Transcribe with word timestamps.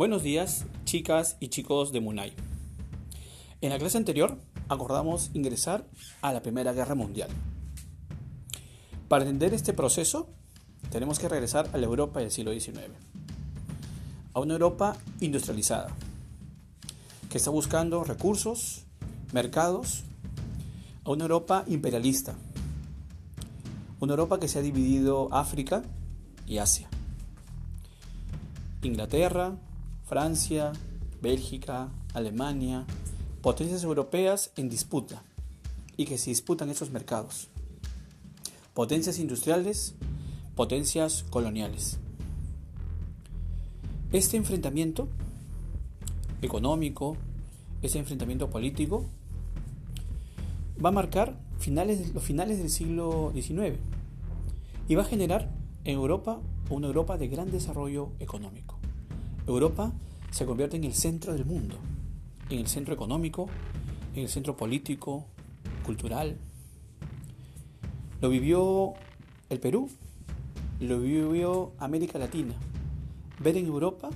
Buenos 0.00 0.22
días, 0.22 0.64
chicas 0.86 1.36
y 1.40 1.48
chicos 1.48 1.92
de 1.92 2.00
Munay. 2.00 2.32
En 3.60 3.68
la 3.68 3.78
clase 3.78 3.98
anterior 3.98 4.38
acordamos 4.70 5.30
ingresar 5.34 5.84
a 6.22 6.32
la 6.32 6.40
Primera 6.40 6.72
Guerra 6.72 6.94
Mundial. 6.94 7.28
Para 9.08 9.24
entender 9.24 9.52
este 9.52 9.74
proceso, 9.74 10.30
tenemos 10.88 11.18
que 11.18 11.28
regresar 11.28 11.68
a 11.74 11.76
la 11.76 11.84
Europa 11.84 12.20
del 12.20 12.30
siglo 12.30 12.50
XIX, 12.50 12.78
a 14.32 14.40
una 14.40 14.54
Europa 14.54 14.96
industrializada, 15.20 15.94
que 17.28 17.36
está 17.36 17.50
buscando 17.50 18.02
recursos, 18.02 18.86
mercados, 19.34 20.04
a 21.04 21.10
una 21.10 21.24
Europa 21.24 21.64
imperialista, 21.66 22.36
una 24.00 24.14
Europa 24.14 24.40
que 24.40 24.48
se 24.48 24.60
ha 24.60 24.62
dividido 24.62 25.28
África 25.30 25.82
y 26.46 26.56
Asia. 26.56 26.88
Inglaterra, 28.82 29.58
Francia, 30.10 30.72
Bélgica, 31.22 31.88
Alemania, 32.14 32.84
potencias 33.42 33.84
europeas 33.84 34.50
en 34.56 34.68
disputa 34.68 35.22
y 35.96 36.04
que 36.04 36.18
se 36.18 36.30
disputan 36.30 36.68
esos 36.68 36.90
mercados. 36.90 37.46
Potencias 38.74 39.20
industriales, 39.20 39.94
potencias 40.56 41.24
coloniales. 41.30 41.98
Este 44.10 44.36
enfrentamiento 44.36 45.06
económico, 46.42 47.16
este 47.80 48.00
enfrentamiento 48.00 48.50
político, 48.50 49.04
va 50.84 50.88
a 50.88 50.92
marcar 50.92 51.38
los 52.14 52.24
finales 52.24 52.58
del 52.58 52.70
siglo 52.70 53.30
XIX 53.32 53.78
y 54.88 54.96
va 54.96 55.02
a 55.02 55.06
generar 55.06 55.52
en 55.84 55.94
Europa 55.94 56.40
una 56.68 56.88
Europa 56.88 57.16
de 57.16 57.28
gran 57.28 57.52
desarrollo 57.52 58.10
económico. 58.18 58.79
Europa 59.46 59.92
se 60.30 60.46
convierte 60.46 60.76
en 60.76 60.84
el 60.84 60.94
centro 60.94 61.32
del 61.32 61.44
mundo, 61.44 61.76
en 62.48 62.58
el 62.58 62.66
centro 62.66 62.94
económico, 62.94 63.48
en 64.14 64.22
el 64.22 64.28
centro 64.28 64.56
político, 64.56 65.26
cultural. 65.84 66.36
Lo 68.20 68.28
vivió 68.28 68.94
el 69.48 69.60
Perú, 69.60 69.90
lo 70.80 71.00
vivió 71.00 71.72
América 71.78 72.18
Latina. 72.18 72.54
Ver 73.38 73.56
en 73.56 73.66
Europa 73.66 74.10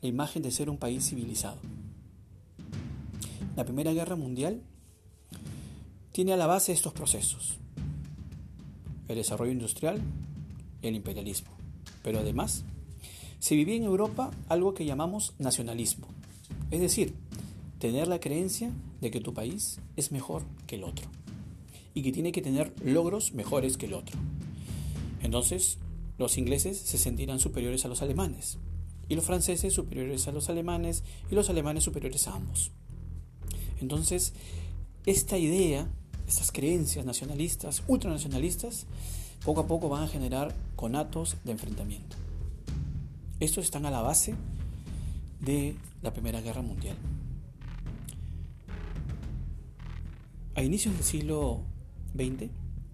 la 0.00 0.08
imagen 0.08 0.42
de 0.42 0.50
ser 0.50 0.70
un 0.70 0.78
país 0.78 1.08
civilizado. 1.08 1.58
La 3.54 3.64
Primera 3.64 3.92
Guerra 3.92 4.16
Mundial 4.16 4.62
tiene 6.12 6.32
a 6.32 6.36
la 6.36 6.46
base 6.46 6.72
estos 6.72 6.92
procesos. 6.92 7.58
El 9.08 9.16
desarrollo 9.16 9.52
industrial 9.52 10.00
el 10.82 10.96
imperialismo. 10.96 11.50
Pero 12.02 12.18
además 12.18 12.64
se 13.42 13.56
vivía 13.56 13.74
en 13.74 13.82
Europa 13.82 14.30
algo 14.48 14.72
que 14.72 14.84
llamamos 14.84 15.34
nacionalismo, 15.40 16.06
es 16.70 16.80
decir, 16.80 17.12
tener 17.80 18.06
la 18.06 18.20
creencia 18.20 18.70
de 19.00 19.10
que 19.10 19.18
tu 19.18 19.34
país 19.34 19.80
es 19.96 20.12
mejor 20.12 20.44
que 20.68 20.76
el 20.76 20.84
otro 20.84 21.08
y 21.92 22.04
que 22.04 22.12
tiene 22.12 22.30
que 22.30 22.40
tener 22.40 22.72
logros 22.84 23.34
mejores 23.34 23.76
que 23.76 23.86
el 23.86 23.94
otro. 23.94 24.16
Entonces, 25.24 25.78
los 26.18 26.38
ingleses 26.38 26.78
se 26.78 26.98
sentirán 26.98 27.40
superiores 27.40 27.84
a 27.84 27.88
los 27.88 28.00
alemanes 28.00 28.58
y 29.08 29.16
los 29.16 29.24
franceses 29.24 29.74
superiores 29.74 30.28
a 30.28 30.32
los 30.32 30.48
alemanes 30.48 31.02
y 31.28 31.34
los 31.34 31.50
alemanes 31.50 31.82
superiores 31.82 32.28
a 32.28 32.36
ambos. 32.36 32.70
Entonces, 33.80 34.34
esta 35.04 35.36
idea, 35.36 35.90
estas 36.28 36.52
creencias 36.52 37.04
nacionalistas, 37.04 37.82
ultranacionalistas, 37.88 38.86
poco 39.44 39.62
a 39.62 39.66
poco 39.66 39.88
van 39.88 40.04
a 40.04 40.08
generar 40.08 40.54
conatos 40.76 41.38
de 41.42 41.50
enfrentamiento. 41.50 42.22
Estos 43.42 43.64
están 43.64 43.86
a 43.86 43.90
la 43.90 44.02
base 44.02 44.36
de 45.40 45.74
la 46.00 46.12
Primera 46.12 46.40
Guerra 46.40 46.62
Mundial. 46.62 46.96
A 50.54 50.62
inicios 50.62 50.94
del 50.94 51.02
siglo 51.02 51.64
XX, 52.14 52.50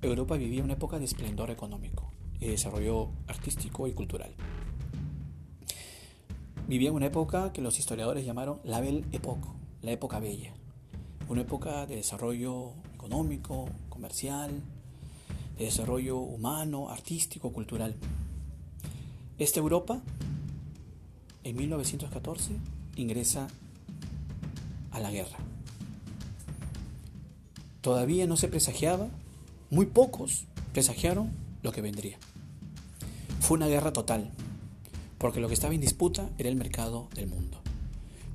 Europa 0.00 0.38
vivía 0.38 0.64
una 0.64 0.72
época 0.72 0.98
de 0.98 1.04
esplendor 1.04 1.50
económico 1.50 2.10
y 2.40 2.46
desarrollo 2.46 3.10
artístico 3.26 3.86
y 3.86 3.92
cultural. 3.92 4.34
Vivía 6.66 6.90
una 6.90 7.04
época 7.04 7.52
que 7.52 7.60
los 7.60 7.78
historiadores 7.78 8.24
llamaron 8.24 8.60
la 8.64 8.80
Belle 8.80 9.04
Époque, 9.12 9.46
la 9.82 9.90
época 9.90 10.20
bella, 10.20 10.54
una 11.28 11.42
época 11.42 11.84
de 11.84 11.96
desarrollo 11.96 12.72
económico, 12.94 13.68
comercial, 13.90 14.62
de 15.58 15.66
desarrollo 15.66 16.16
humano, 16.16 16.88
artístico, 16.88 17.52
cultural. 17.52 17.94
Esta 19.36 19.60
Europa 19.60 20.02
en 21.44 21.56
1914 21.56 22.52
ingresa 22.96 23.48
a 24.90 25.00
la 25.00 25.10
guerra. 25.10 25.38
Todavía 27.80 28.26
no 28.26 28.36
se 28.36 28.48
presagiaba, 28.48 29.08
muy 29.70 29.86
pocos 29.86 30.44
presagiaron 30.72 31.30
lo 31.62 31.72
que 31.72 31.80
vendría. 31.80 32.18
Fue 33.40 33.56
una 33.56 33.68
guerra 33.68 33.92
total, 33.92 34.30
porque 35.18 35.40
lo 35.40 35.48
que 35.48 35.54
estaba 35.54 35.74
en 35.74 35.80
disputa 35.80 36.28
era 36.38 36.48
el 36.48 36.56
mercado 36.56 37.08
del 37.14 37.26
mundo. 37.26 37.58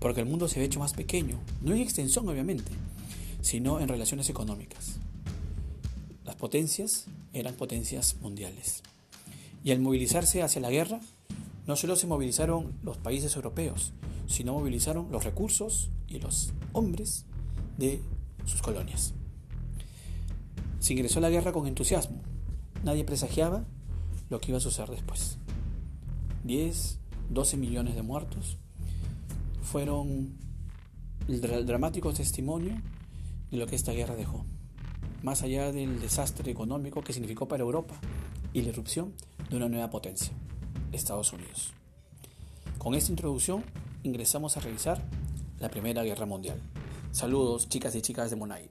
Porque 0.00 0.20
el 0.20 0.26
mundo 0.26 0.48
se 0.48 0.56
había 0.56 0.66
hecho 0.66 0.80
más 0.80 0.94
pequeño, 0.94 1.38
no 1.62 1.74
en 1.74 1.80
extensión 1.80 2.28
obviamente, 2.28 2.70
sino 3.42 3.80
en 3.80 3.88
relaciones 3.88 4.28
económicas. 4.30 4.96
Las 6.24 6.36
potencias 6.36 7.06
eran 7.32 7.54
potencias 7.54 8.16
mundiales. 8.22 8.82
Y 9.62 9.72
al 9.72 9.80
movilizarse 9.80 10.42
hacia 10.42 10.60
la 10.60 10.70
guerra, 10.70 11.00
no 11.66 11.76
solo 11.76 11.96
se 11.96 12.06
movilizaron 12.06 12.74
los 12.82 12.98
países 12.98 13.34
europeos, 13.36 13.92
sino 14.26 14.52
movilizaron 14.52 15.10
los 15.10 15.24
recursos 15.24 15.90
y 16.08 16.18
los 16.18 16.52
hombres 16.72 17.24
de 17.78 18.02
sus 18.44 18.62
colonias. 18.62 19.14
Se 20.78 20.92
ingresó 20.92 21.18
a 21.18 21.22
la 21.22 21.30
guerra 21.30 21.52
con 21.52 21.66
entusiasmo. 21.66 22.20
Nadie 22.82 23.04
presagiaba 23.04 23.64
lo 24.28 24.40
que 24.40 24.50
iba 24.50 24.58
a 24.58 24.60
suceder 24.60 24.90
después. 24.90 25.38
10, 26.44 26.98
12 27.30 27.56
millones 27.56 27.94
de 27.94 28.02
muertos 28.02 28.58
fueron 29.62 30.36
el 31.26 31.40
dramático 31.40 32.12
testimonio 32.12 32.74
de 33.50 33.56
lo 33.56 33.66
que 33.66 33.76
esta 33.76 33.92
guerra 33.92 34.14
dejó. 34.14 34.44
Más 35.22 35.42
allá 35.42 35.72
del 35.72 36.00
desastre 36.00 36.52
económico 36.52 37.02
que 37.02 37.14
significó 37.14 37.48
para 37.48 37.62
Europa 37.62 37.94
y 38.52 38.60
la 38.60 38.68
irrupción 38.68 39.14
de 39.48 39.56
una 39.56 39.70
nueva 39.70 39.88
potencia. 39.88 40.32
Estados 40.94 41.32
Unidos. 41.32 41.72
Con 42.78 42.94
esta 42.94 43.10
introducción 43.10 43.64
ingresamos 44.02 44.56
a 44.56 44.60
revisar 44.60 45.02
la 45.58 45.68
Primera 45.68 46.02
Guerra 46.02 46.26
Mundial. 46.26 46.60
Saludos 47.12 47.68
chicas 47.68 47.94
y 47.94 48.02
chicas 48.02 48.30
de 48.30 48.36
Monay. 48.36 48.70